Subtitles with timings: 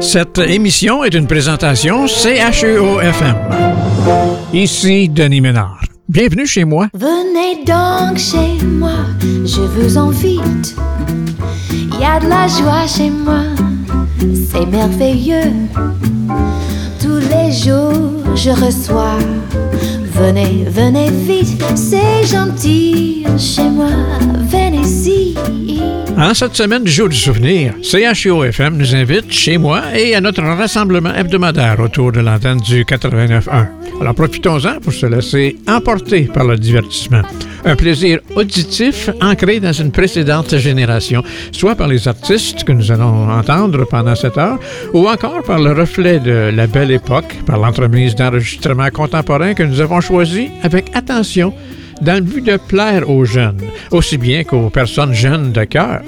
[0.00, 3.34] Cette émission est une présentation CHEO-FM.
[4.52, 5.82] Ici Denis Ménard.
[6.08, 6.88] Bienvenue chez moi.
[6.94, 10.76] Venez donc chez moi, je vous invite.
[11.70, 13.42] Il y a de la joie chez moi,
[14.50, 15.52] c'est merveilleux.
[17.00, 19.18] Tous les jours, je reçois.
[20.14, 23.90] Venez, venez vite, c'est gentil chez moi,
[24.50, 25.34] venez-y.
[26.16, 30.42] En cette semaine du jour du souvenir, CHUO-FM nous invite chez moi et à notre
[30.42, 33.68] rassemblement hebdomadaire autour de l'antenne du 89.1.
[34.00, 37.22] Alors profitons-en pour se laisser emporter par le divertissement.
[37.64, 43.30] Un plaisir auditif ancré dans une précédente génération, soit par les artistes que nous allons
[43.30, 44.58] entendre pendant cette heure,
[44.92, 49.80] ou encore par le reflet de la belle époque, par l'entremise d'enregistrements contemporains que nous
[49.80, 51.52] avons choisis avec attention
[52.02, 56.02] dans le but de plaire aux jeunes, aussi bien qu'aux personnes jeunes de cœur.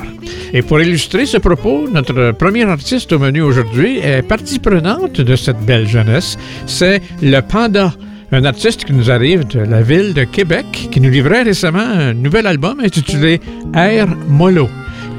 [0.52, 5.36] Et pour illustrer ce propos, notre premier artiste au menu aujourd'hui est partie prenante de
[5.36, 6.36] cette belle jeunesse.
[6.66, 7.92] C'est le Panda,
[8.32, 12.14] un artiste qui nous arrive de la ville de Québec, qui nous livrait récemment un
[12.14, 13.40] nouvel album intitulé
[13.74, 14.68] Air Mollo.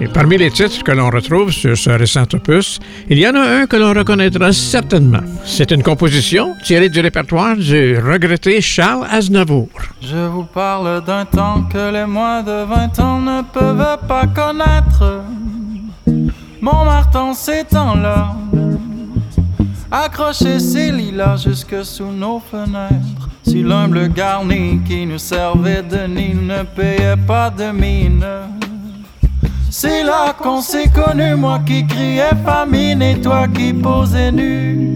[0.02, 3.42] Et parmi les titres que l'on retrouve sur ce récent opus, il y en a
[3.42, 5.22] un que l'on reconnaîtra certainement.
[5.46, 9.70] C'est une composition tirée du répertoire du regretté Charles Aznavour.
[10.02, 15.22] Je vous parle d'un temps que les moins de 20 ans ne peuvent pas connaître.
[16.60, 18.36] Mon martin, ces temps-là,
[19.92, 23.30] accroché ses lilas jusque sous nos fenêtres.
[23.44, 28.26] Si l'humble garni qui nous servait de nid ne payait pas de mine.
[29.74, 34.92] C'est là qu'on s'est connu, moi qui criais famine et toi qui posais nu.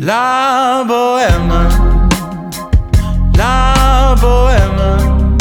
[0.00, 1.68] La bohème,
[3.36, 5.36] la bohème,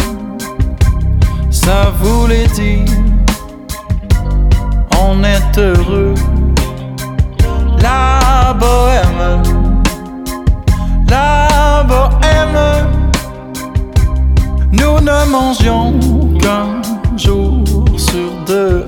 [1.52, 2.85] ça voulait dire
[5.00, 6.16] on est heureux.
[7.83, 8.94] La bohème,
[15.05, 15.93] ne mangions
[16.41, 16.81] qu'un
[17.16, 17.63] jour
[17.95, 18.85] sur deux.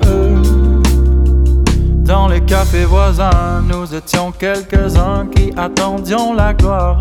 [2.04, 6.98] Dans les cafés voisins, nous étions quelques-uns qui attendions la gloire.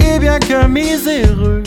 [0.00, 1.62] Et bien que miséreux,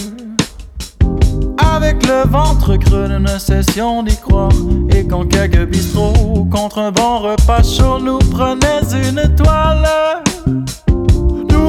[1.76, 4.52] avec le ventre creux, nous ne cessions d'y croire.
[4.94, 9.88] Et quand quelques bistrots, contre un bon repas chaud, nous prenaient une toile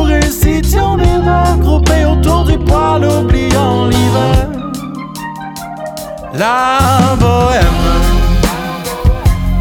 [0.03, 4.49] récitions des mains groupées autour du poêle, oubliant l'hiver.
[6.35, 7.85] La bohème,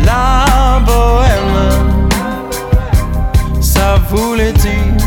[0.06, 2.10] la bohème,
[3.62, 4.98] ça voulait dire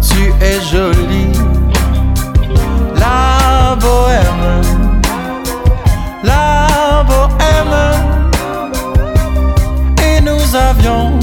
[0.00, 1.32] tu es jolie.
[2.96, 4.62] La bohème,
[6.22, 7.76] la bohème,
[10.02, 11.18] et nous avions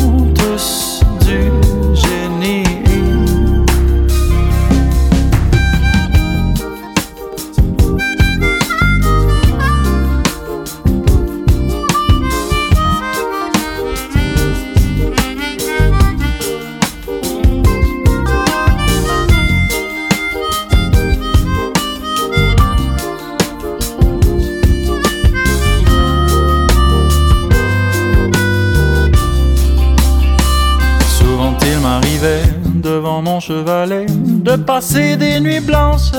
[33.50, 36.12] de passer des nuits blanches,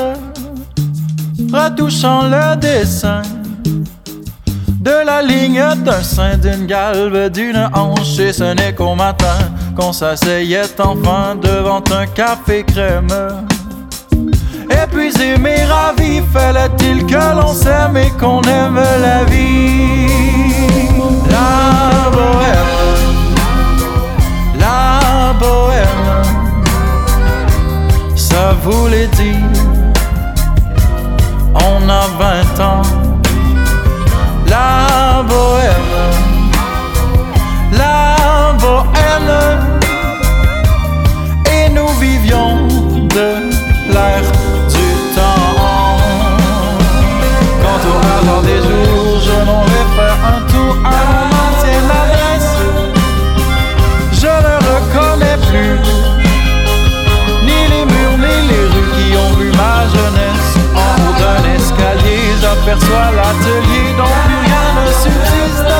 [1.52, 3.22] retouchant le dessin
[4.80, 8.18] de la ligne d'un sein, d'une galbe, d'une hanche.
[8.18, 9.38] Et ce n'est qu'au matin
[9.76, 13.06] qu'on s'asseyait enfin devant un café crème.
[14.68, 20.08] Épuisé mais ravi, fallait-il que l'on s'aime et qu'on aime la vie?
[21.30, 22.74] La bohème,
[24.58, 25.91] la bohème
[28.32, 29.82] ça voulait dire
[31.54, 32.82] on a vingt ans.
[34.49, 35.91] La bohème,
[62.92, 65.72] soit l'atelier dont plus rien ne subsiste.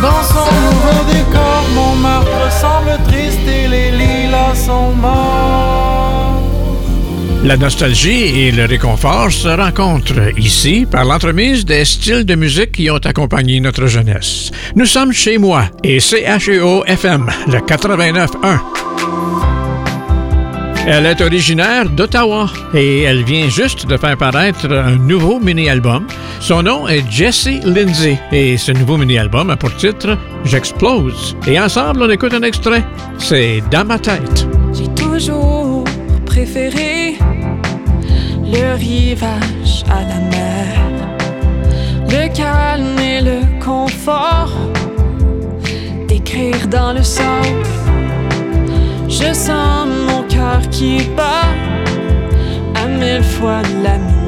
[0.00, 6.40] Dans son nouveau décor, mon meurtre semble triste et les lilas sont morts.
[7.44, 12.90] La nostalgie et le réconfort se rencontrent ici par l'entremise des styles de musique qui
[12.90, 14.50] ont accompagné notre jeunesse.
[14.74, 18.87] Nous sommes chez moi et CHEO FM, le 89.1.
[20.90, 26.06] Elle est originaire d'Ottawa et elle vient juste de faire paraître un nouveau mini-album.
[26.40, 31.36] Son nom est Jessie Lindsay et ce nouveau mini-album a pour titre J'explose.
[31.46, 32.82] Et ensemble, on écoute un extrait.
[33.18, 34.48] C'est Dans ma tête.
[34.72, 35.84] J'ai toujours
[36.24, 37.18] préféré
[38.46, 40.68] le rivage à la mer,
[42.08, 44.54] le calme et le confort
[46.08, 47.42] d'écrire dans le sang.
[49.06, 50.17] Je sens mon
[50.70, 51.48] qui bat
[52.74, 54.18] à mille fois la minute.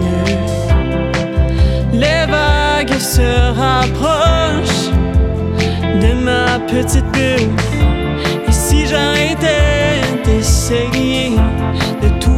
[1.92, 4.90] Les vagues se rapprochent
[6.02, 7.50] de ma petite bulle.
[8.48, 11.36] Et si j'arrêtais d'essayer
[12.02, 12.29] de tout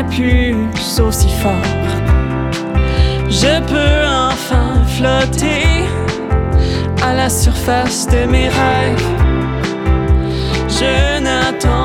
[0.00, 0.56] plus
[1.00, 1.52] aussi fort.
[3.28, 5.84] Je peux enfin flotter
[7.02, 9.08] à la surface de mes rêves.
[10.68, 11.81] Je n'attendrai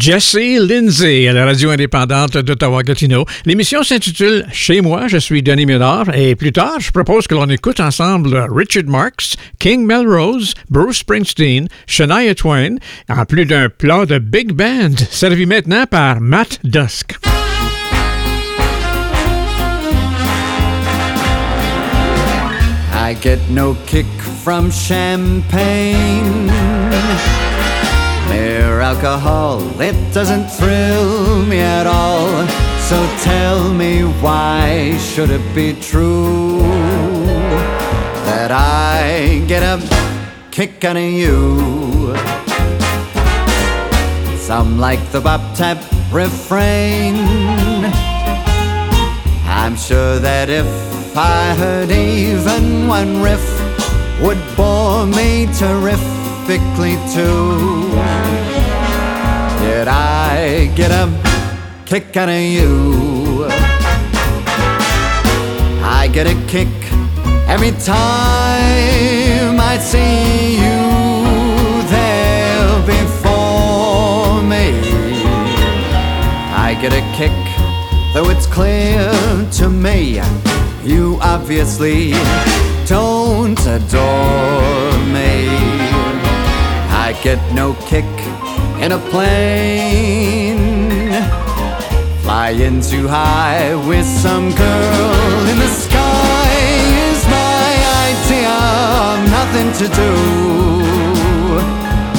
[0.00, 3.26] Jessie Lindsay à la radio indépendante d'Ottawa-Gatineau.
[3.44, 7.50] L'émission s'intitule Chez moi, je suis Denis Ménard et plus tard, je propose que l'on
[7.50, 12.76] écoute ensemble Richard Marx, King Melrose, Bruce Springsteen, Shania Twain,
[13.10, 17.18] en plus d'un plat de big band, servi maintenant par Matt Dusk.
[22.94, 24.06] I get no kick
[24.42, 26.50] from champagne.
[28.30, 32.46] Mere alcohol, it doesn't thrill me at all.
[32.88, 36.60] So tell me why should it be true
[38.26, 39.76] that I get a
[40.50, 42.16] kick out of you?
[44.38, 45.78] Some like the bop tap
[46.12, 47.16] refrain.
[49.44, 50.66] I'm sure that if
[51.16, 53.44] I heard even one riff
[54.20, 55.46] would bore me
[56.46, 57.90] terrifically too.
[59.62, 61.08] Yet I get a
[61.86, 63.46] kick out of you.
[65.82, 66.68] I get a kick
[67.48, 70.80] every time I see you
[71.88, 74.66] there before me.
[76.54, 77.36] I get a kick,
[78.14, 79.10] though it's clear
[79.58, 80.20] to me
[80.84, 82.12] you obviously
[82.86, 85.89] don't adore me.
[87.22, 88.04] Get no kick
[88.82, 90.56] in a plane,
[92.22, 96.50] flying too high with some girl in the sky
[97.10, 97.70] is my
[98.08, 100.12] idea of nothing nothing to do.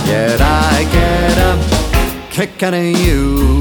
[0.09, 3.60] Yet I get a kick out of you.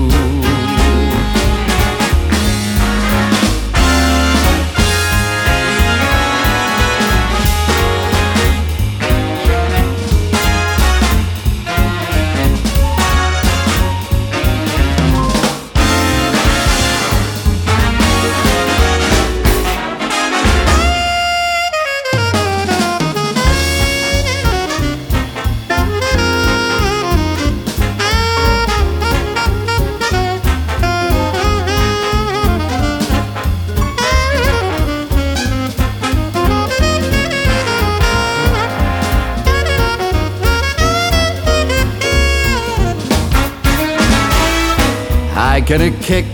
[45.71, 46.27] Get a kick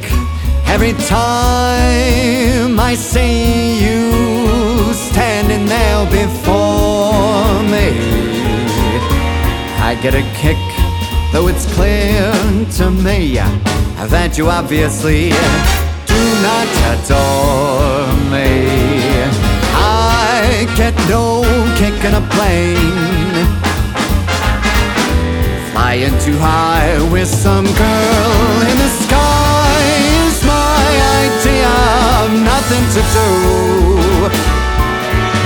[0.67, 7.89] every time I see you standing there before me.
[9.89, 10.57] I get a kick,
[11.35, 12.33] though it's clear
[12.79, 15.29] to me that you obviously
[16.09, 18.73] do not adore me.
[19.77, 21.43] I get no
[21.77, 23.16] kick in a plane
[25.87, 29.83] Flying too high with some girl in the sky
[30.27, 30.87] is my
[31.23, 31.71] idea
[32.19, 33.29] of nothing to do.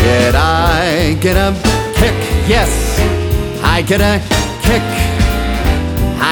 [0.03, 1.53] Yet I get a
[1.95, 2.17] kick,
[2.49, 2.71] yes,
[3.63, 4.19] I get a
[4.63, 4.83] kick,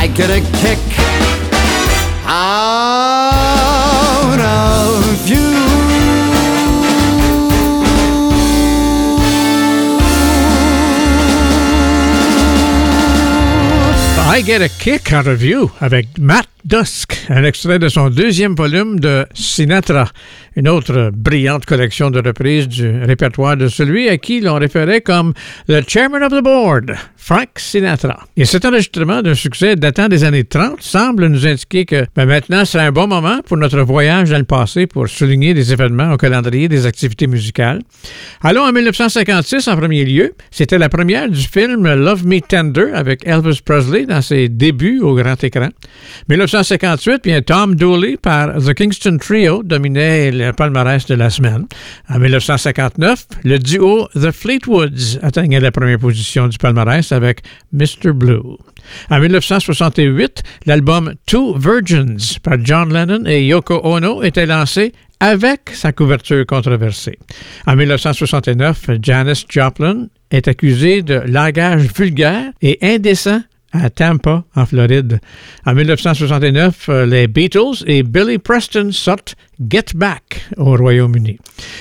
[0.01, 0.79] I get a kick
[2.25, 5.68] out of you.
[14.31, 18.55] I Get a Kick Out of You avec Matt Dusk, un extrait de son deuxième
[18.55, 20.13] volume de Sinatra,
[20.59, 25.33] une autre brillante collection de reprises du répertoire de celui à qui l'on référait comme
[25.69, 28.25] le Chairman of the Board, Frank Sinatra.
[28.37, 32.65] Et cet enregistrement d'un succès datant des années 30 semble nous indiquer que ben, maintenant
[32.65, 36.17] c'est un bon moment pour notre voyage dans le passé pour souligner des événements au
[36.17, 37.81] calendrier des activités musicales.
[38.43, 40.35] Allons en 1956 en premier lieu.
[40.51, 45.15] C'était la première du film Love Me Tender avec Elvis Presley dans ses débuts au
[45.15, 45.69] grand écran.
[46.29, 51.67] 1958, bien Tom Dooley par The Kingston Trio dominait le palmarès de la semaine.
[52.09, 58.13] En 1959, le duo The Fleetwoods atteignait la première position du palmarès avec Mr.
[58.13, 58.57] Blue.
[59.11, 65.93] En 1968, l'album Two Virgins par John Lennon et Yoko Ono était lancé avec sa
[65.93, 67.19] couverture controversée.
[67.67, 73.41] En 1969, Janis Joplin est accusée de langage vulgaire et indécent
[73.73, 75.21] à Tampa, en Floride.
[75.67, 81.39] En 1969, euh, les Beatles et Billy Preston sortent Get Back au Royaume-Uni.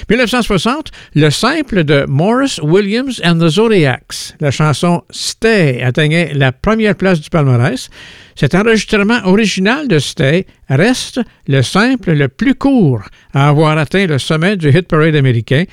[0.10, 6.96] 1960, le simple de Morris Williams and the Zodiacs, la chanson Stay, atteignait la première
[6.96, 7.90] place du palmarès.
[8.36, 13.02] Cet enregistrement original de Stay reste le simple le plus court
[13.34, 15.64] à avoir atteint le sommet du hit parade américain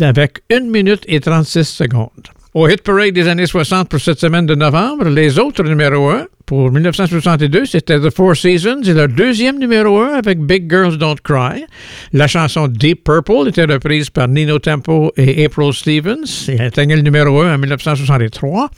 [0.00, 2.28] avec 1 minute et 36 secondes.
[2.52, 6.26] Au hit parade des années 60 pour cette semaine de novembre, les autres numéros 1
[6.50, 11.20] pour 1962, c'était The Four Seasons et leur deuxième numéro 1 avec Big Girls Don't
[11.22, 11.64] Cry.
[12.12, 17.02] La chanson Deep Purple était reprise par Nino Tempo et April Stevens et atteignait le
[17.02, 18.68] numéro 1 en 1963.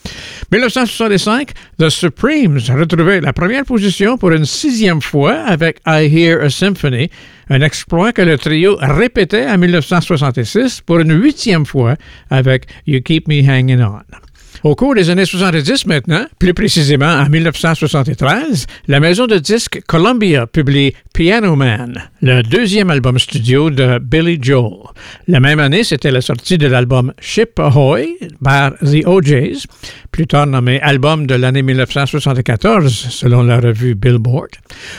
[0.53, 6.51] 1965, The Supremes retrouvait la première position pour une sixième fois avec I Hear a
[6.51, 7.09] Symphony,
[7.49, 11.97] un exploit que le trio répétait en 1966 pour une huitième fois
[12.29, 14.03] avec You Keep Me Hanging On.
[14.65, 20.47] Au cours des années 70 maintenant, plus précisément en 1973, la maison de disques Columbia
[20.47, 24.71] publie Piano Man, le deuxième album studio de Billy Joel.
[25.27, 29.67] La même année, c'était la sortie de l'album Ship Ahoy par The OJs,
[30.13, 34.51] plus tard nommé album de l'année 1974 selon la revue Billboard.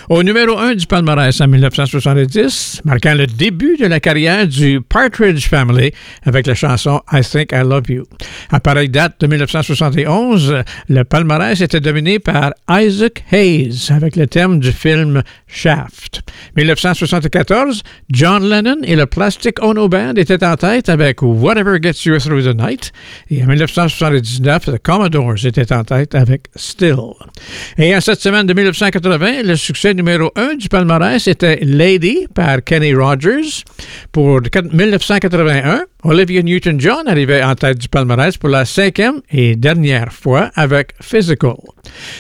[0.10, 5.48] Au numéro 1 du palmarès en 1970, marquant le début de la carrière du Partridge
[5.48, 5.92] Family
[6.24, 8.04] avec la chanson I Think I Love You.
[8.52, 14.60] À pareille date de 1971, le palmarès était dominé par Isaac Hayes avec le thème
[14.60, 16.24] du film Shaft.
[16.58, 22.18] 1974, John Lennon et le Plastic Ono Band étaient en tête avec Whatever Gets You
[22.18, 22.92] Through the Night.
[23.30, 26.96] Et en 1979, The Commodores en tête avec Still.
[27.78, 32.64] Et en cette semaine de 1980, le succès numéro 1 du palmarès était Lady par
[32.64, 33.66] Kenny Rogers.
[34.14, 40.52] Pour 1981, Olivia Newton-John arrivait en tête du palmarès pour la cinquième et dernière fois
[40.56, 41.56] avec Physical.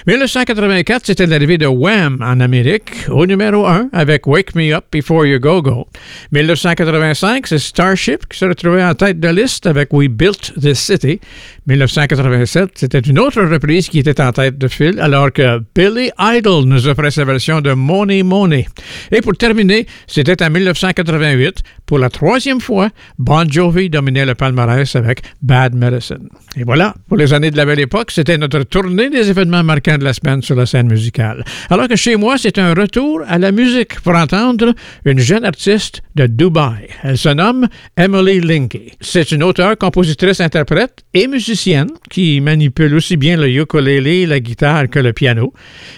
[0.07, 5.25] 1984, c'était l'arrivée de Wham en Amérique, au numéro 1 avec Wake Me Up Before
[5.25, 5.87] You Go Go.
[6.31, 11.19] 1985, c'est Starship qui se retrouvait en tête de liste avec We Built This City.
[11.67, 16.65] 1987, c'était une autre reprise qui était en tête de fil, alors que Billy Idol
[16.65, 18.65] nous offrait sa version de Money Money.
[19.11, 23.45] Et pour terminer, c'était en 1988, pour la troisième fois, Bon
[23.89, 26.29] dominait le palmarès avec Bad Medicine.
[26.55, 29.97] Et voilà, pour les années de la belle époque, c'était notre tournée des événements marquants
[29.97, 31.43] de la semaine sur la scène musicale.
[31.69, 34.73] Alors que chez moi, c'est un retour à la musique pour entendre
[35.05, 36.87] une jeune artiste de Dubaï.
[37.03, 38.91] Elle se nomme Emily Linky.
[39.01, 44.89] C'est une auteure, compositrice, interprète et musicienne qui manipule aussi bien le ukulélé, la guitare
[44.89, 45.53] que le piano.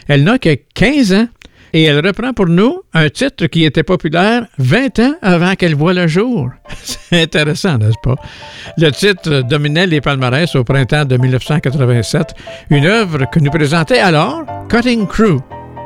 [0.08, 1.28] Elle n'a que 15 ans
[1.76, 5.94] et elle reprend pour nous un titre qui était populaire 20 ans avant qu'elle voie
[5.94, 6.50] le jour.
[6.84, 8.16] C'est intéressant, n'est-ce pas?
[8.78, 12.34] Le titre dominait les palmarès au printemps de 1987,
[12.70, 15.42] une œuvre que nous présentait alors Cutting Crew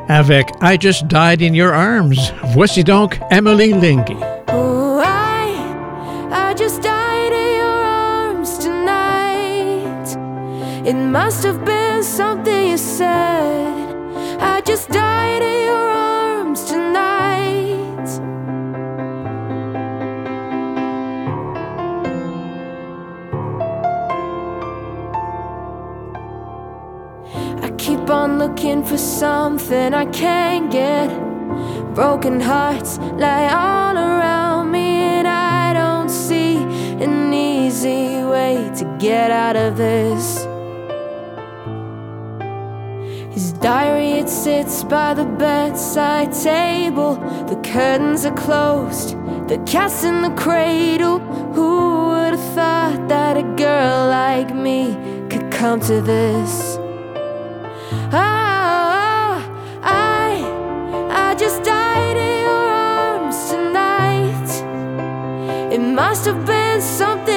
[0.08, 2.14] avec I Just Died in Your Arms.
[2.44, 4.16] Voici donc Emily Linky.
[4.52, 4.76] Oh.
[10.82, 13.79] It must have been something you said.
[14.60, 18.08] I just died in your arms tonight.
[27.64, 31.08] I keep on looking for something I can't get.
[31.94, 36.58] Broken hearts lie all around me, and I don't see
[37.02, 40.49] an easy way to get out of this.
[43.40, 47.14] His diary, it sits by the bedside table.
[47.48, 49.16] The curtains are closed,
[49.48, 51.20] the cat's in the cradle.
[51.54, 54.94] Who would have thought that a girl like me
[55.30, 56.76] could come to this?
[58.12, 59.40] Oh,
[59.82, 60.44] I,
[61.08, 64.50] I just died in your arms tonight.
[65.72, 67.29] It must have been something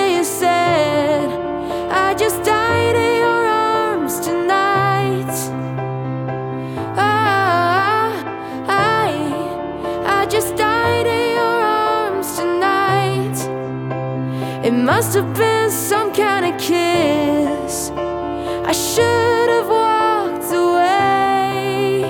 [14.83, 17.89] must have been some kind of kiss.
[17.91, 22.03] I should have walked away.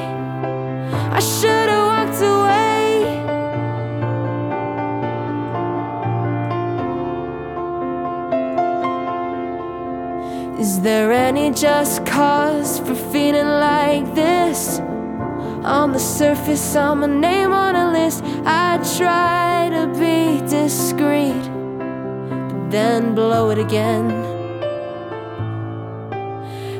[1.19, 2.61] I should have walked away.
[10.59, 14.79] Is there any just cause for feeling like this?
[15.63, 18.23] On the surface, I'm a name on a list.
[18.45, 20.12] I try to be
[22.73, 24.09] then blow it again.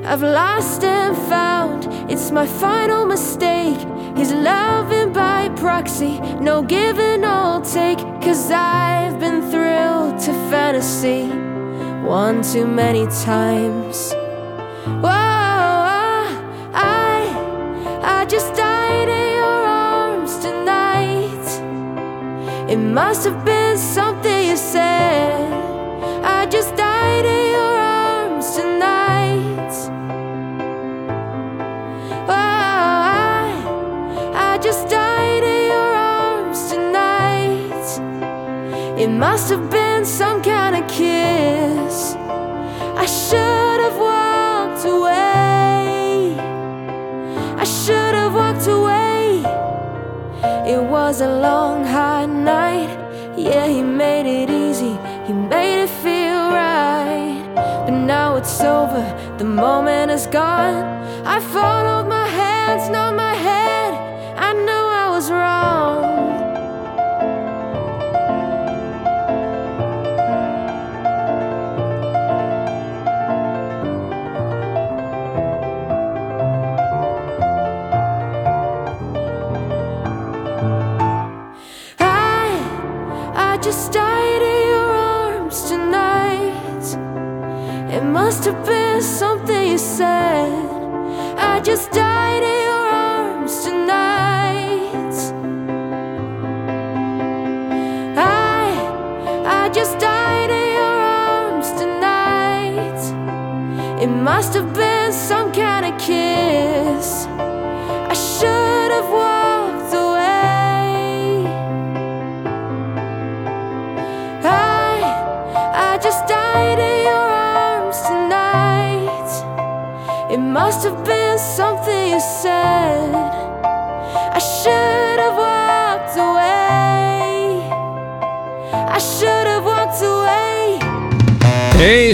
[0.04, 3.78] I've lost and found, it's my final mistake.
[4.18, 8.00] He's loving by proxy, no give and no take.
[8.26, 11.28] Cause I've been thrilled to fantasy
[12.04, 14.14] one too many times.
[15.04, 15.78] Whoa,
[16.74, 17.14] I,
[18.02, 21.48] I just died in your arms tonight.
[22.68, 23.53] It must have been
[39.14, 42.16] must have been some kind of kiss.
[43.04, 46.36] I should have walked away.
[47.64, 49.44] I should have walked away.
[50.74, 52.90] It was a long, hard night.
[53.38, 54.98] Yeah, he made it easy.
[55.28, 57.44] He made it feel right.
[57.86, 59.04] But now it's over.
[59.38, 60.86] The moment is gone.
[61.26, 62.90] I followed my hands,
[91.64, 92.03] just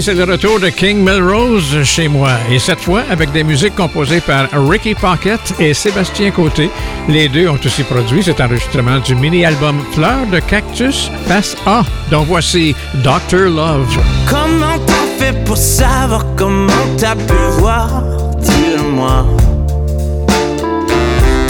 [0.02, 2.30] C'est le retour de King Melrose chez moi.
[2.50, 6.70] Et cette fois, avec des musiques composées par Ricky Pocket et Sébastien Côté.
[7.06, 12.22] Les deux ont aussi produit cet enregistrement du mini-album Fleurs de Cactus, face A, dont
[12.22, 13.50] voici Dr.
[13.50, 13.98] Love.
[14.26, 18.02] Comment t'as fait pour savoir comment t'as pu voir?
[18.38, 19.26] Dis-le-moi.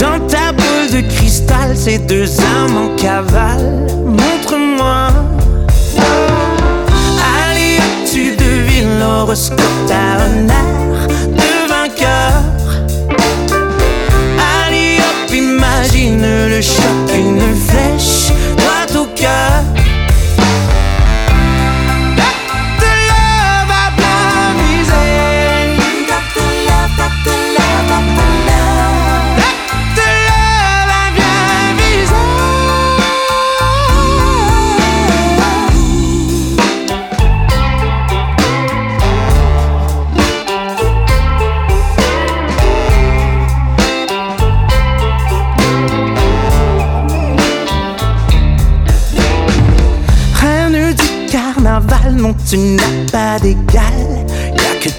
[0.00, 3.86] Dans ta boule de cristal, ces deux âmes en cavale.
[4.04, 5.29] Montre-moi.
[9.00, 11.08] L'horoscope, t'as un air
[11.40, 12.42] de vainqueur.
[14.64, 19.79] Allez, hop, imagine le choc, une flèche droit au cœur.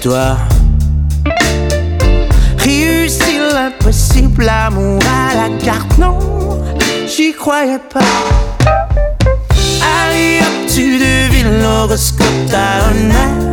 [0.02, 0.36] Toi.
[2.58, 6.18] Réussir l'impossible, l'amour à la carte, non,
[7.06, 8.00] j'y croyais pas.
[10.04, 13.51] Allez hop, tu devines l'horoscope, t'as un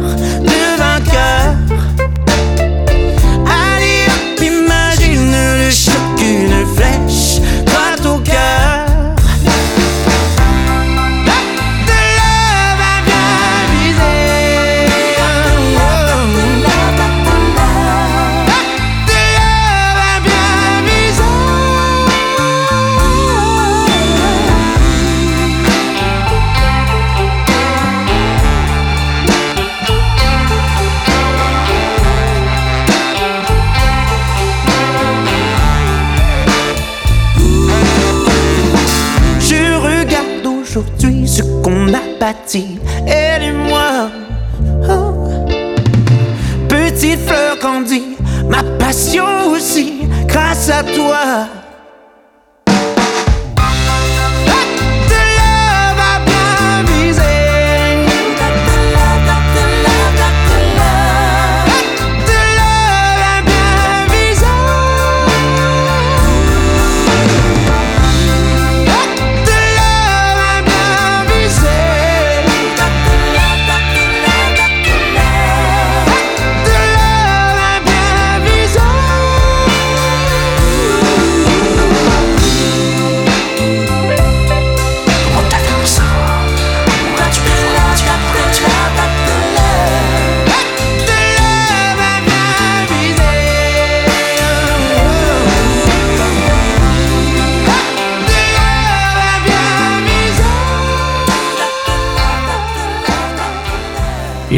[50.84, 51.49] grâce à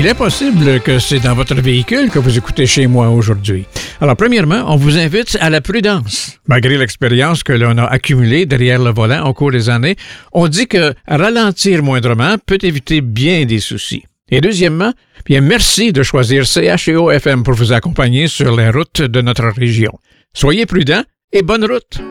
[0.01, 3.65] Il est possible que c'est dans votre véhicule que vous écoutez chez moi aujourd'hui.
[3.99, 6.39] Alors, premièrement, on vous invite à la prudence.
[6.47, 9.95] Malgré l'expérience que l'on a accumulée derrière le volant au cours des années,
[10.33, 14.03] on dit que ralentir moindrement peut éviter bien des soucis.
[14.31, 14.91] Et deuxièmement,
[15.23, 19.91] bien merci de choisir CHEO FM pour vous accompagner sur les routes de notre région.
[20.33, 22.01] Soyez prudents et bonne route.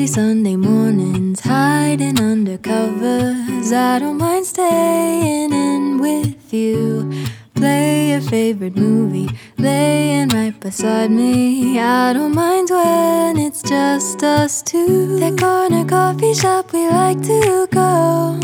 [0.00, 3.70] Lazy Sunday mornings, hiding under covers.
[3.70, 7.12] I don't mind staying in with you.
[7.54, 11.78] Play your favorite movie, laying right beside me.
[11.78, 15.18] I don't mind when it's just us two.
[15.18, 18.40] That corner coffee shop we like to go.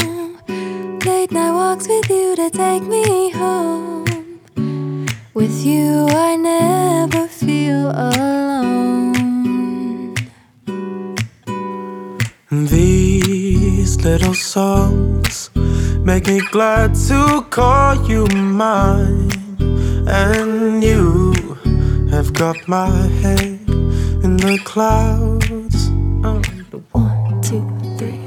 [1.07, 4.05] Late night walks with you to take me home.
[5.33, 6.36] With you, I
[14.19, 15.51] little songs
[16.03, 19.31] make me glad to call you mine.
[20.09, 21.35] And you
[22.11, 22.89] have got my
[23.21, 23.61] head
[24.25, 25.91] in the clouds.
[26.25, 26.41] Oh,
[26.93, 27.65] One, two,
[27.99, 28.21] three.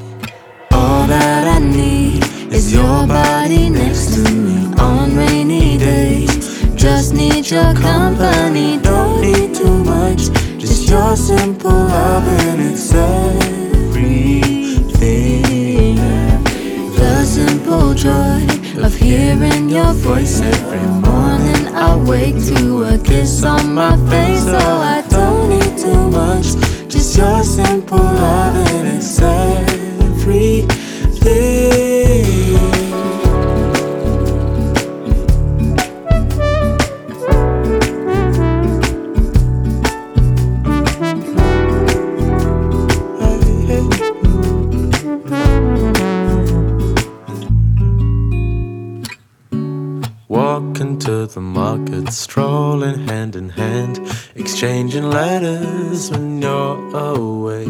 [0.71, 2.23] All that I need
[2.54, 6.36] is your body next to me on rainy days.
[6.75, 10.30] Just need your company, don't need too much.
[10.60, 12.93] Just your simple love and it's
[17.93, 18.41] joy
[18.84, 21.67] of hearing your voice every morning.
[21.75, 26.47] I wake to a kiss on my face, so I don't need too much.
[26.88, 29.19] Just your simple love, and it's
[54.89, 57.67] exchanging letters when you're away.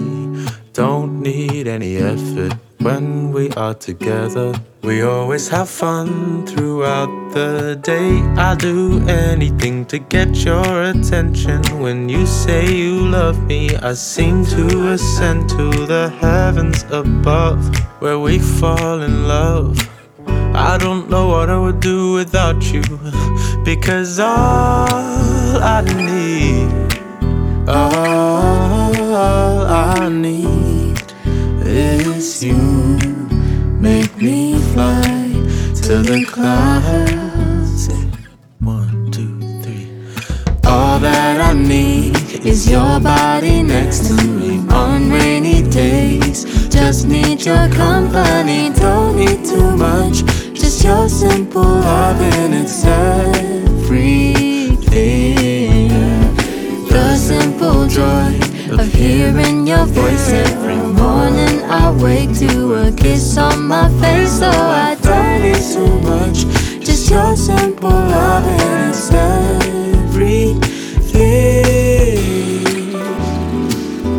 [0.73, 4.53] Don't need any effort when we are together.
[4.83, 8.21] We always have fun throughout the day.
[8.37, 11.61] I'll do anything to get your attention.
[11.81, 17.59] When you say you love me, I seem to ascend to the heavens above,
[17.99, 19.77] where we fall in love.
[20.55, 22.83] I don't know what I would do without you.
[23.65, 26.88] Because all I need,
[27.69, 31.01] all I need
[31.65, 32.57] is you.
[33.79, 35.01] Make me fly
[35.83, 37.89] to the clouds.
[38.59, 39.89] One, two, three.
[40.65, 46.45] All that I need is your body next to me on rainy days.
[46.69, 50.23] Just need your company, don't need too much
[50.69, 53.99] just your simple love and it's everything.
[57.99, 58.31] Joy
[58.79, 61.61] of hearing your voice every morning.
[61.65, 64.47] I wake to a kiss on my face, though
[64.87, 66.45] I don't need too much.
[66.85, 70.61] Just your simple love and it's everything.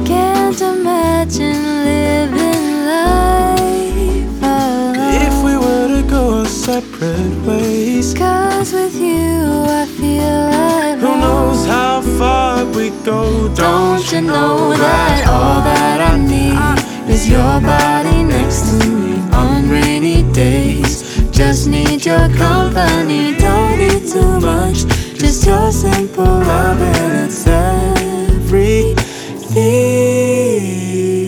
[0.04, 5.22] Can't imagine living life alone.
[5.26, 8.12] If we were to go separate ways.
[8.12, 13.52] Cause with you I feel like Who knows how far we go?
[13.54, 19.68] Don't, you know that all that I need is your body next to me on
[19.68, 21.02] rainy days?
[21.30, 24.86] Just need your company, don't need too much.
[25.18, 27.46] Just your simple love and it's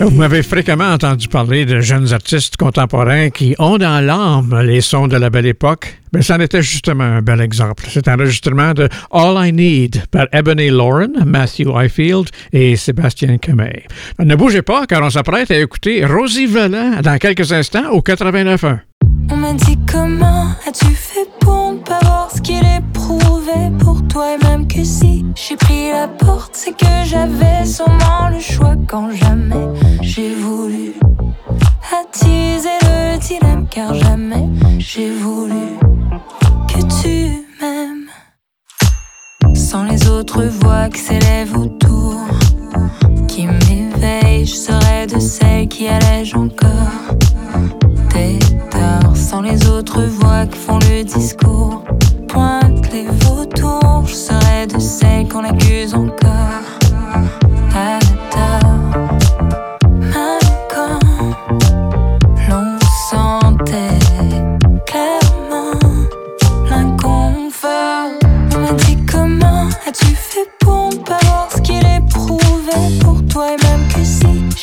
[0.05, 5.07] Vous m'avez fréquemment entendu parler de jeunes artistes contemporains qui ont dans l'âme les sons
[5.07, 6.01] de la belle époque.
[6.13, 7.85] Mais c'en était justement un bel exemple.
[7.89, 13.85] C'est un enregistrement de All I Need par Ebony Lauren, Matthew Ifield et Sébastien Camey.
[14.19, 18.81] Ne bougez pas car on s'apprête à écouter Rosie Velant dans quelques instants au 89.1.
[19.31, 24.35] On m'a dit comment as-tu fait pour ne pas voir ce qu'il éprouvait pour toi
[24.35, 29.11] et même que si j'ai pris la porte c'est que j'avais sûrement le choix quand
[29.11, 29.69] jamais
[30.01, 30.95] j'ai voulu
[32.01, 35.79] attiser le dilemme car jamais j'ai voulu
[36.69, 38.09] que tu m'aimes.
[39.55, 42.17] Sans les autres voix qui s'élèvent autour
[43.29, 46.93] qui m'éveillent je serais de celles qui allègent encore
[49.15, 51.85] sans les autres voix qui font le discours.
[52.29, 56.72] Pointe les vautours, je serai de celles qu'on accuse encore.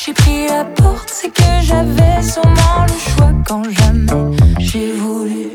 [0.10, 5.50] J'ai pris la porte, c'est que j'avais sûrement le choix quand jamais j'ai voulu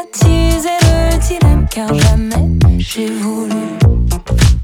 [0.00, 3.62] attiser le dilemme car jamais j'ai voulu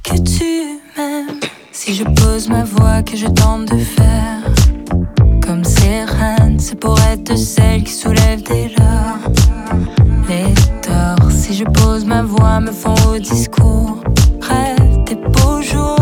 [0.02, 1.38] que tu m'aimes.
[1.70, 4.40] Si je pose ma voix que je tente de faire
[5.46, 9.18] comme reines, c'est pour être celle qui soulève dès lors
[10.28, 11.30] les torts.
[11.30, 13.98] Si je pose ma voix, me font au discours.
[14.40, 15.97] Rêve des beaux jours,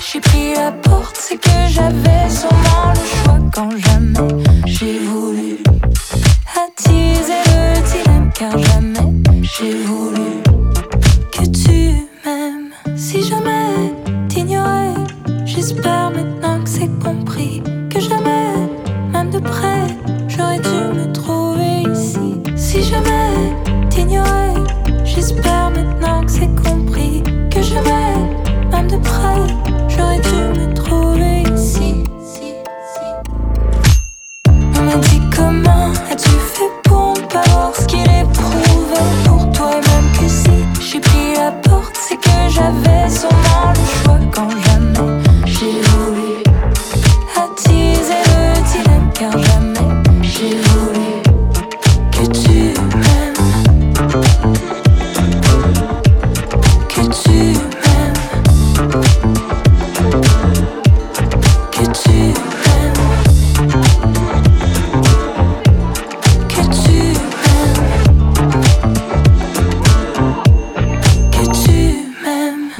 [0.00, 5.45] J'ai pris la porte, c'est que j'avais sûrement le choix quand jamais j'ai voulu.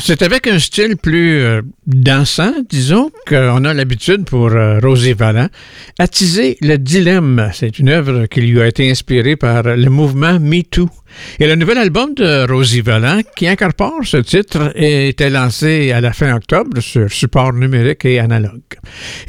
[0.07, 5.49] C'est avec un style plus euh, dansant, disons, qu'on a l'habitude pour euh, Rosie Vallant.
[5.99, 10.62] Attiser le dilemme, c'est une œuvre qui lui a été inspirée par le mouvement Me
[10.62, 10.88] Too.
[11.38, 16.12] Et le nouvel album de Rosie Vallant, qui incorpore ce titre, était lancé à la
[16.12, 18.61] fin octobre sur support numérique et analogue.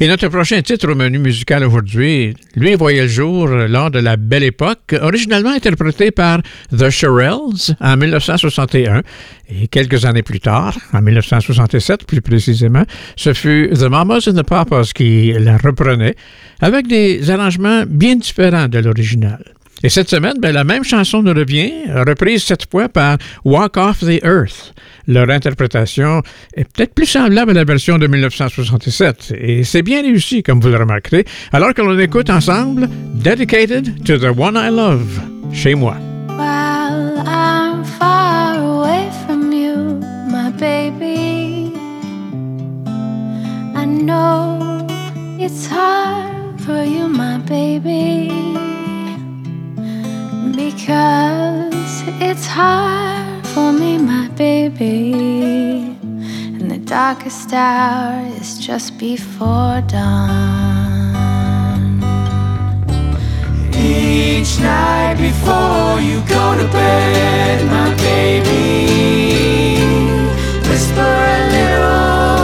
[0.00, 4.16] Et notre prochain titre au menu musical aujourd'hui, lui voyait le jour lors de la
[4.16, 6.40] Belle Époque, originalement interprété par
[6.76, 9.02] The Shirelles en 1961.
[9.50, 12.47] Et quelques années plus tard, en 1967 plus précisément,
[13.16, 16.16] ce fut The Mamas and the Papas qui la reprenait,
[16.60, 19.42] avec des arrangements bien différents de l'original.
[19.84, 24.00] Et cette semaine, ben, la même chanson nous revient, reprise cette fois par Walk Off
[24.00, 24.74] the Earth.
[25.06, 26.22] Leur interprétation
[26.54, 30.68] est peut-être plus semblable à la version de 1967, et c'est bien réussi, comme vous
[30.68, 35.20] le remarquerez, alors que l'on écoute ensemble Dedicated to the One I Love,
[35.52, 35.96] chez moi.
[36.36, 36.67] While
[44.02, 44.86] know
[45.38, 48.28] it's hard for you, my baby,
[50.54, 55.12] because it's hard for me, my baby.
[56.56, 61.18] And the darkest hour is just before dawn.
[63.74, 69.78] Each night before you go to bed, my baby,
[70.68, 72.37] whisper a little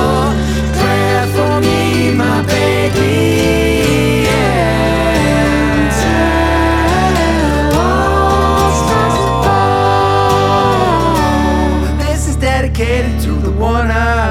[2.16, 4.26] my baby.
[4.28, 7.14] And tell
[7.80, 9.18] all stars
[11.88, 14.23] above, This is dedicated to the one I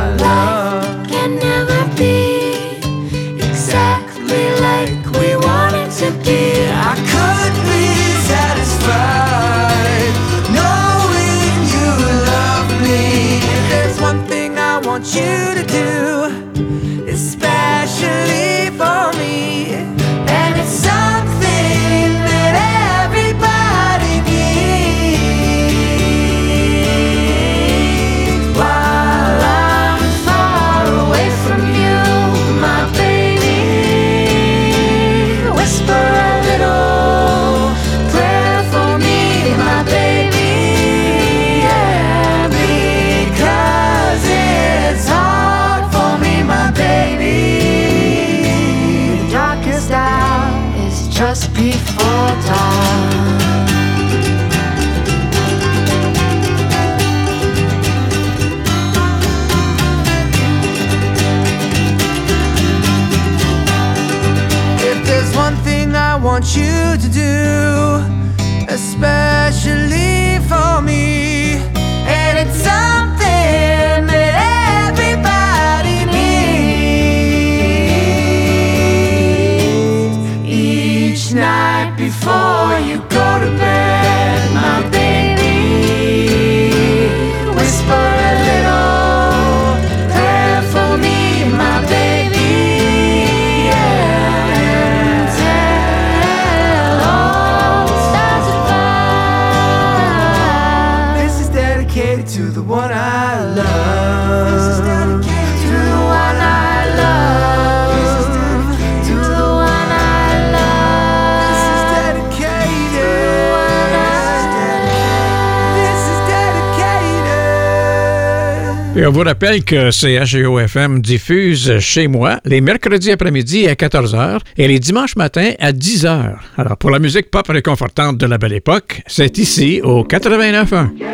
[119.13, 125.15] vous rappelle que CHGO-FM diffuse chez moi les mercredis après-midi à 14h et les dimanches
[125.15, 126.33] matins à 10h.
[126.57, 131.12] Alors, pour la musique pop réconfortante de la belle époque, c'est ici au 89.1.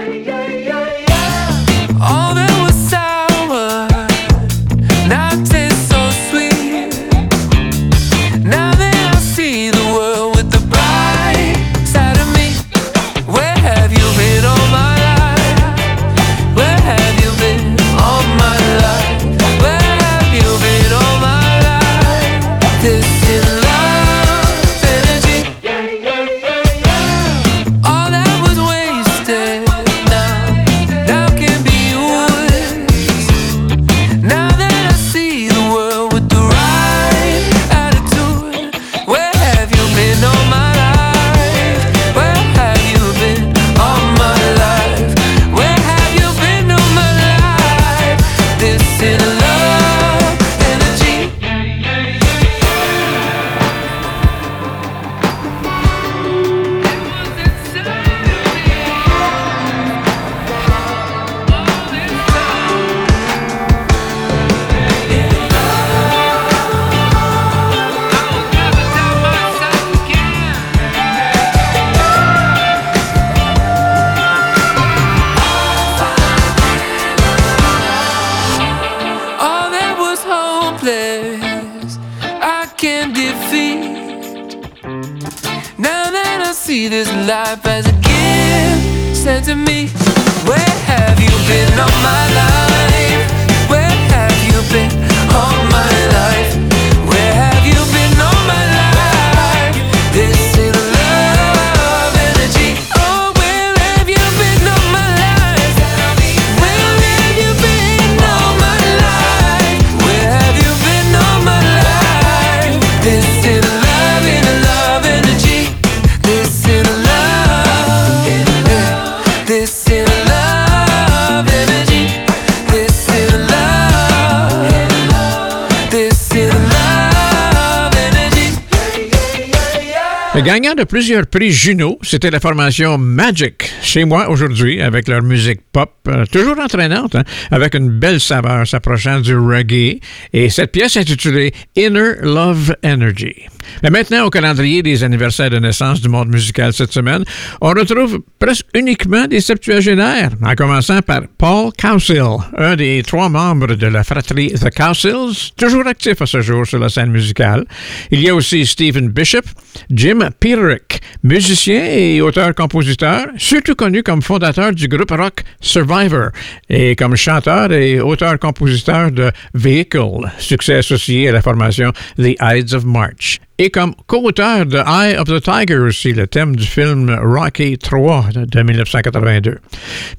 [130.79, 135.91] de plusieurs prix Juno, c'était la formation Magic, chez moi aujourd'hui, avec leur musique pop,
[136.07, 139.99] euh, toujours entraînante, hein, avec une belle saveur s'approchant du reggae,
[140.31, 143.35] et cette pièce intitulée Inner Love Energy.
[143.83, 147.23] Mais maintenant, au calendrier des anniversaires de naissance du monde musical cette semaine,
[147.61, 153.75] on retrouve presque uniquement des septuagénaires, en commençant par Paul Cowsill, un des trois membres
[153.75, 157.65] de la fratrie The Cowsills, toujours actif à ce jour sur la scène musicale.
[158.11, 159.45] Il y a aussi Stephen Bishop,
[159.89, 166.29] Jim Peterick, musicien et auteur-compositeur, surtout connu comme fondateur du groupe rock Survivor
[166.69, 172.85] et comme chanteur et auteur-compositeur de Vehicle, succès associé à la formation The Ides of
[172.85, 177.77] March et comme co-auteur de Eye of the Tiger aussi, le thème du film Rocky
[177.77, 179.57] 3 de 1982.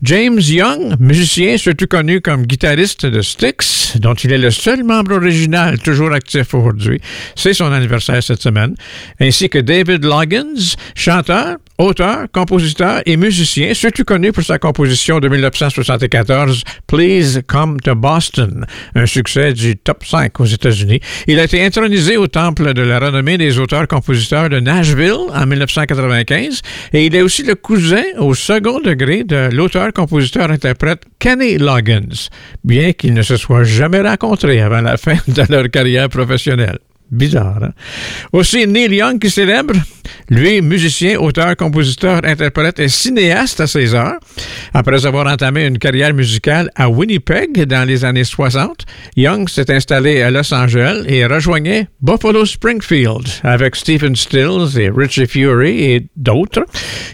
[0.03, 5.15] James Young, musicien surtout connu comme guitariste de Styx, dont il est le seul membre
[5.15, 7.01] original toujours actif aujourd'hui,
[7.35, 8.75] c'est son anniversaire cette semaine,
[9.19, 15.29] ainsi que David Loggins, chanteur, auteur, compositeur et musicien, surtout connu pour sa composition de
[15.29, 21.01] 1974 Please Come to Boston, un succès du top 5 aux États-Unis.
[21.27, 26.61] Il a été intronisé au temple de la renommée des auteurs-compositeurs de Nashville en 1995
[26.93, 32.29] et il est aussi le cousin au second degré de l'auteur-compositeur-interprète Kenny Loggins,
[32.65, 36.79] bien qu'ils ne se soient jamais rencontrés avant la fin de leur carrière professionnelle.
[37.11, 37.73] Bizarre, hein?
[38.33, 39.75] Aussi, Neil Young qui célèbre,
[40.29, 44.19] lui, musicien, auteur, compositeur, interprète et cinéaste à ses heures.
[44.75, 48.87] Après avoir entamé une carrière musicale à Winnipeg dans les années 60,
[49.17, 55.27] Young s'est installé à Los Angeles et rejoignait Buffalo Springfield avec Stephen Stills et Richie
[55.27, 56.65] Fury et d'autres.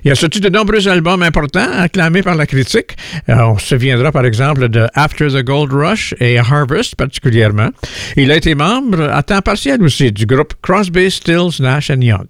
[0.04, 2.96] Il a sorti de nombreux albums importants acclamés par la critique.
[3.30, 7.70] Euh, on se souviendra par exemple de After the Gold Rush et Harvest particulièrement.
[8.16, 12.26] Il a été membre à temps partiel aussi du groupe Crosby, Stills, Nash Young.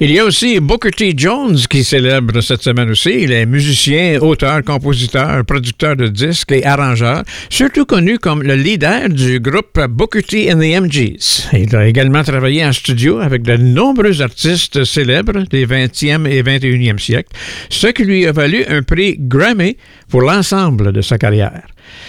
[0.00, 1.14] Il y a aussi Booker T.
[1.16, 3.12] Jones qui célèbre cette semaine aussi.
[3.22, 9.08] Il est musicien, auteur, compositeur, producteur de disques et arrangeur, surtout connu comme le leader
[9.08, 11.48] du groupe Booker T and the MGs.
[11.52, 16.98] Il a également travaillé en studio avec de nombreux artistes célèbres des 20e et 21e
[16.98, 17.30] siècles,
[17.70, 19.76] ce qui lui a valu un prix Grammy
[20.10, 21.62] pour l'ensemble de sa carrière.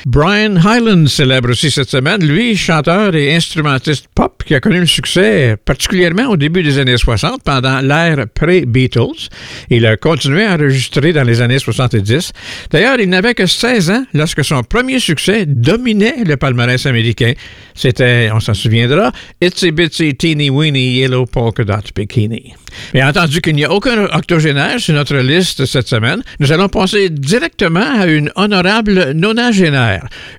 [0.05, 4.85] Brian Hyland célèbre aussi cette semaine, lui, chanteur et instrumentiste pop qui a connu le
[4.85, 9.29] succès particulièrement au début des années 60 pendant l'ère pré-Beatles.
[9.69, 12.31] Il a continué à enregistrer dans les années 70.
[12.71, 17.33] D'ailleurs, il n'avait que 16 ans lorsque son premier succès dominait le palmarès américain.
[17.75, 19.11] C'était, on s'en souviendra,
[19.41, 22.53] Itsy Bitsy Teeny Weeny Yellow Polka Dot Bikini.
[22.93, 27.09] Bien entendu qu'il n'y a aucun octogénaire sur notre liste cette semaine, nous allons passer
[27.09, 29.66] directement à une honorable nonagénaire,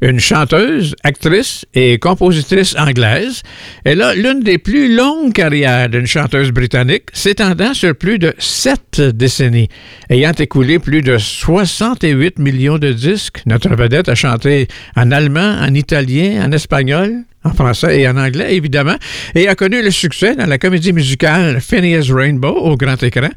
[0.03, 3.43] une chanteuse, actrice et compositrice anglaise.
[3.85, 9.01] Elle a l'une des plus longues carrières d'une chanteuse britannique, s'étendant sur plus de sept
[9.01, 9.69] décennies,
[10.11, 13.43] ayant écoulé plus de 68 millions de disques.
[13.47, 18.55] Notre vedette a chanté en allemand, en italien, en espagnol, en français et en anglais,
[18.55, 18.97] évidemment,
[19.35, 23.29] et a connu le succès dans la comédie musicale Phineas Rainbow au grand écran,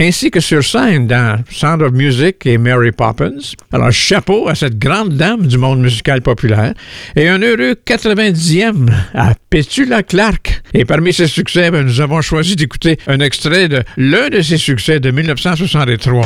[0.00, 3.54] ainsi que sur scène dans Sound of Music et Mary Poppins.
[3.72, 6.74] Alors, chapeau à cette grande dame du monde musical populaire
[7.16, 10.62] et un heureux 90e à Petula Clark.
[10.74, 14.58] Et parmi ses succès, ben, nous avons choisi d'écouter un extrait de l'un de ses
[14.58, 16.24] succès de 1963.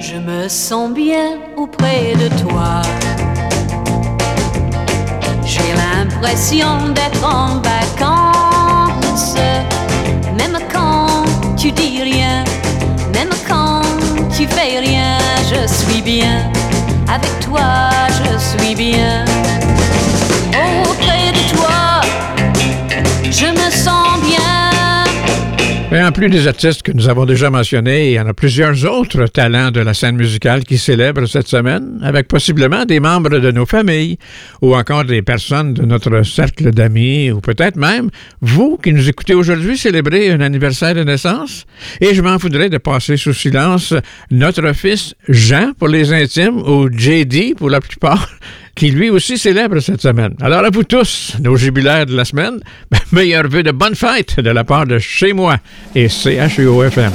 [0.00, 1.49] Je me sens bien
[1.80, 2.82] auprès de toi.
[5.44, 9.34] J'ai l'impression d'être en vacances.
[10.36, 11.24] Même quand
[11.56, 12.44] tu dis rien,
[13.14, 13.82] même quand
[14.36, 15.18] tu fais rien,
[15.50, 16.50] je suis bien.
[17.08, 19.24] Avec toi, je suis bien.
[25.92, 28.84] Et en plus des artistes que nous avons déjà mentionnés, il y en a plusieurs
[28.84, 33.50] autres talents de la scène musicale qui célèbrent cette semaine, avec possiblement des membres de
[33.50, 34.16] nos familles
[34.62, 38.08] ou encore des personnes de notre cercle d'amis ou peut-être même
[38.40, 41.66] vous qui nous écoutez aujourd'hui célébrer un anniversaire de naissance.
[42.00, 43.92] Et je m'en voudrais de passer sous silence
[44.30, 48.28] notre fils Jean pour les intimes ou JD pour la plupart
[48.74, 50.34] qui lui aussi célèbre cette semaine.
[50.40, 52.60] Alors à vous tous, nos jubilaires de la semaine,
[52.90, 55.56] ben, meilleur vœu de bonne fête de la part de chez moi
[55.94, 57.12] et CHUOFM.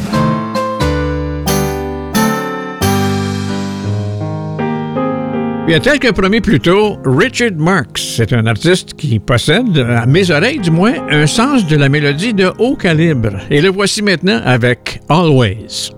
[5.68, 10.30] Bien, tel que promis plus tôt, Richard Marx, c'est un artiste qui possède, à mes
[10.30, 13.32] oreilles du moins, un sens de la mélodie de haut calibre.
[13.50, 15.92] Et le voici maintenant avec Always.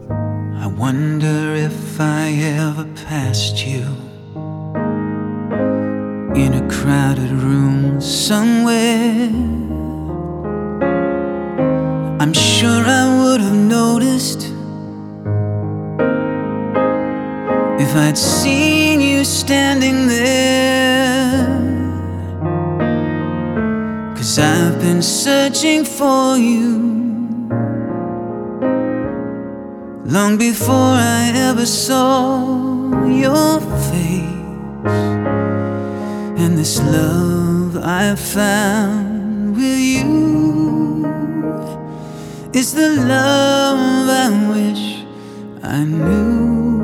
[0.64, 4.07] I wonder if I ever passed you
[6.38, 9.30] in a crowded room somewhere.
[12.22, 14.44] I'm sure I would have noticed
[17.82, 21.48] if I'd seen you standing there.
[24.16, 26.78] Cause I've been searching for you
[30.06, 33.60] long before I ever saw your
[33.90, 35.37] face.
[36.40, 41.06] And this love I found with you
[42.54, 45.04] is the love I wish
[45.64, 46.78] I knew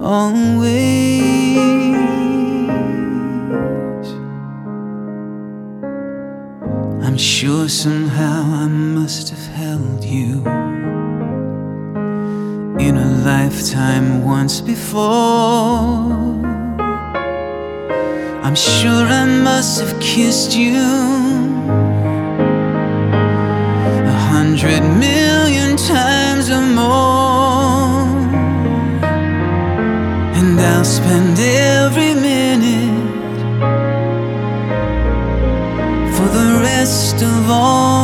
[0.00, 1.56] always.
[7.06, 10.44] I'm sure somehow I must have held you
[12.80, 16.22] in a lifetime once before.
[18.44, 20.74] I'm sure I must have kissed you
[24.14, 28.02] a hundred million times or more.
[30.38, 33.00] And I'll spend every minute
[36.16, 38.01] for the rest of all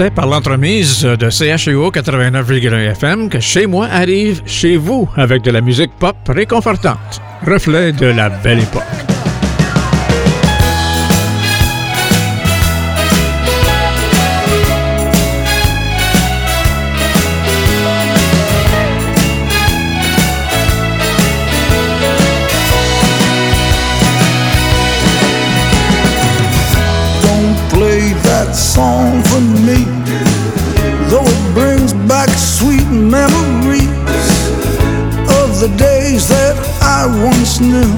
[0.00, 5.50] C'est par l'entremise de CHEO 89,1 FM que Chez moi arrive chez vous avec de
[5.50, 9.09] la musique pop réconfortante, reflet de la belle époque.
[37.60, 37.89] snow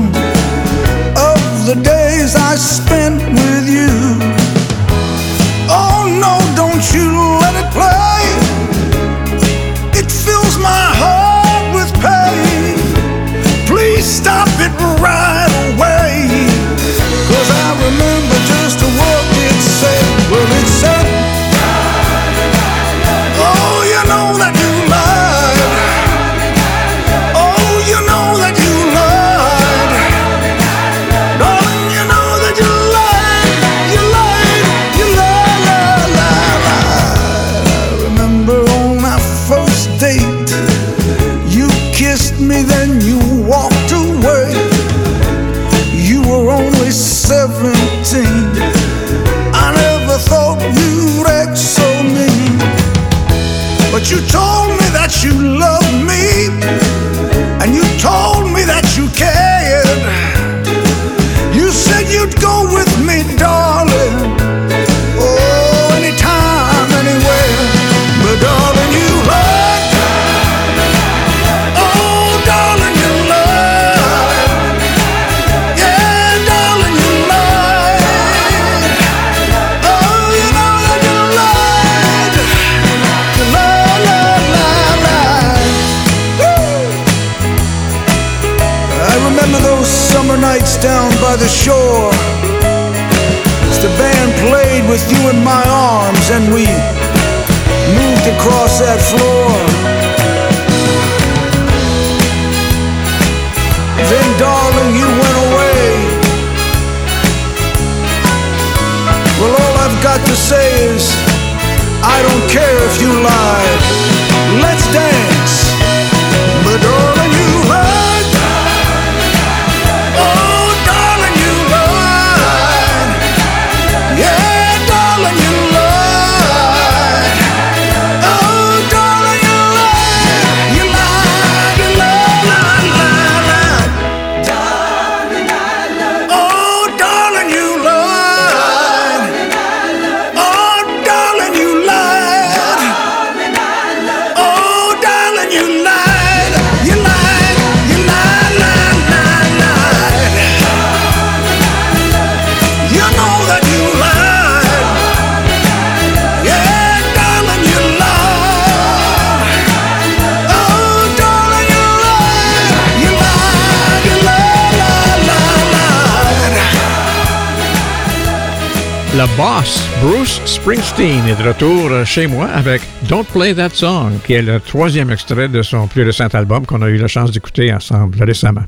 [170.45, 175.11] Springsteen, est de retour chez moi avec Don't Play That Song, qui est le troisième
[175.11, 178.64] extrait de son plus récent album qu'on a eu la chance d'écouter ensemble récemment.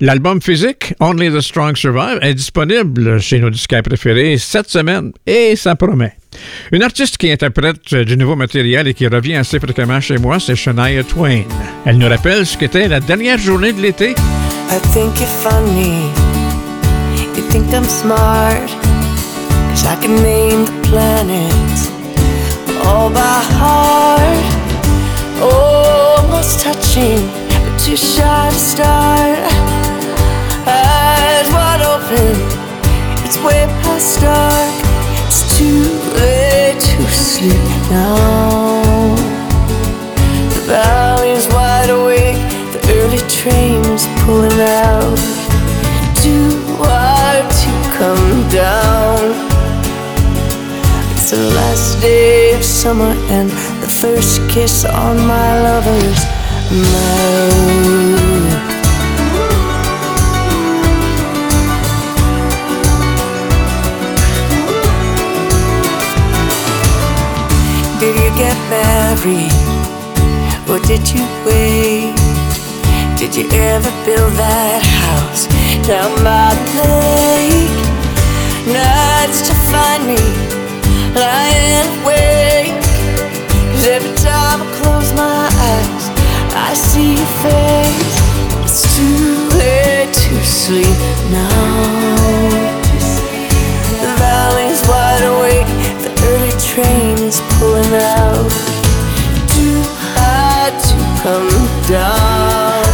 [0.00, 5.56] L'album physique, Only the Strong Survive, est disponible chez nos disquaires préférés cette semaine et
[5.56, 6.14] ça promet.
[6.72, 10.56] Une artiste qui interprète du nouveau matériel et qui revient assez fréquemment chez moi, c'est
[10.56, 11.42] Shania Twain.
[11.84, 14.10] Elle nous rappelle ce qu'était la dernière journée de l'été.
[14.70, 16.10] I think you're funny.
[17.36, 18.95] You think I'm smart.
[19.88, 21.90] I can name the planets
[22.84, 24.44] all by heart.
[25.40, 27.20] Almost touching,
[27.62, 29.38] but too shy to start.
[30.66, 32.34] Eyes wide open,
[33.24, 34.74] it's way past dark.
[35.26, 35.84] It's too
[36.18, 39.14] late to sleep now.
[40.54, 42.42] The valley's wide awake,
[42.74, 45.18] the early train's pulling out.
[46.22, 46.50] Too
[46.82, 48.95] hard to come down.
[51.28, 53.50] It's the last day of summer and
[53.82, 56.24] the first kiss on my lover's
[56.70, 57.50] mouth.
[67.98, 69.50] Did you get married?
[70.70, 72.14] Or did you wait?
[73.18, 75.48] Did you ever build that house
[75.88, 77.82] down by the lake?
[78.72, 80.55] Nights to find me
[81.16, 82.76] lying awake.
[83.72, 86.04] Cause every time I close my eyes,
[86.52, 88.16] I see your face.
[88.64, 90.98] It's too late to sleep
[91.32, 92.56] now.
[94.02, 95.70] The valley's wide awake,
[96.04, 98.50] the early train is pulling out.
[99.56, 99.80] Too
[100.12, 101.48] hard to come
[101.88, 102.84] down.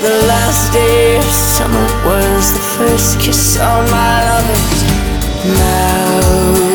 [0.00, 4.93] The last day of summer was the first kiss on my lover's
[5.44, 6.73] now.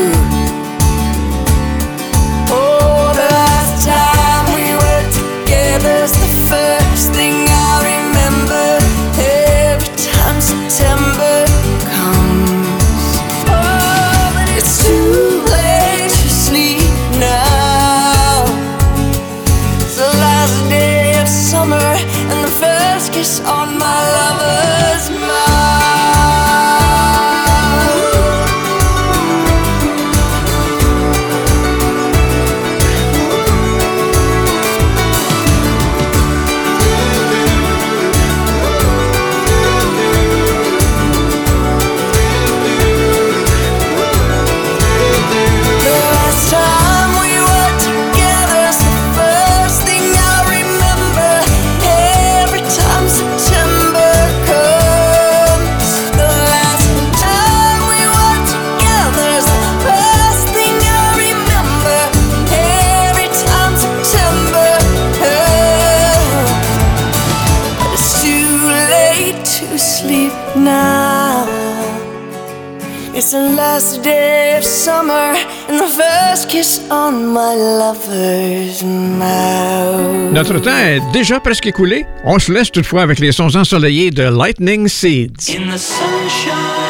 [80.31, 82.05] Notre temps est déjà presque écoulé.
[82.25, 85.55] On se laisse toutefois avec les sons ensoleillés de Lightning Seeds.
[85.55, 86.88] In the sunshine,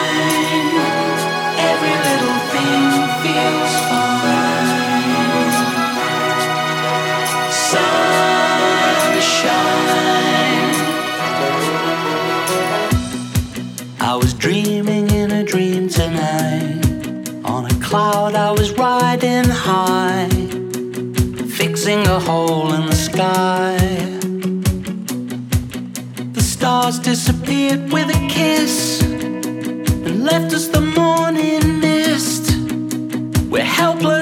[21.98, 23.76] a hole in the sky.
[26.34, 32.46] The stars disappeared with a kiss and left us the morning mist.
[33.50, 34.19] We're helpless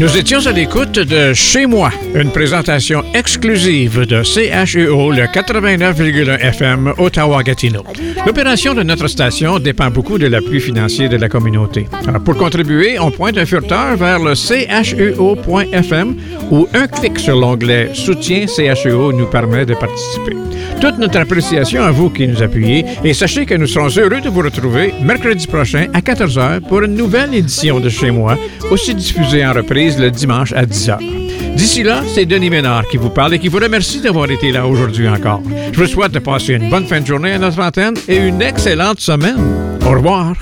[0.00, 6.94] Nous étions à l'écoute de Chez moi, une présentation exclusive de CHEO, le 89,1 FM
[6.96, 7.84] Ottawa-Gatineau.
[8.24, 11.86] L'opération de notre station dépend beaucoup de l'appui financier de la communauté.
[12.08, 16.16] Alors, pour contribuer, on pointe un furteur vers le cheo.fm
[16.50, 20.34] ou un clic sur l'onglet Soutien CHEO nous permet de participer.
[20.80, 24.30] Toute notre appréciation à vous qui nous appuyez et sachez que nous serons heureux de
[24.30, 28.38] vous retrouver mercredi prochain à 14h pour une nouvelle édition de Chez moi,
[28.70, 30.98] aussi diffusée en reprise le dimanche à 10h.
[31.54, 34.66] D'ici là, c'est Denis Ménard qui vous parle et qui vous remercie d'avoir été là
[34.66, 35.42] aujourd'hui encore.
[35.72, 38.40] Je vous souhaite de passer une bonne fin de journée à notre antenne et une
[38.40, 39.36] excellente semaine.
[39.84, 40.34] Au revoir.